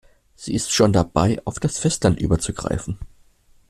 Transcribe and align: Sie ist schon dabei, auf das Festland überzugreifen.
Sie 0.33 0.55
ist 0.55 0.71
schon 0.71 0.93
dabei, 0.93 1.39
auf 1.45 1.59
das 1.59 1.77
Festland 1.77 2.19
überzugreifen. 2.19 2.97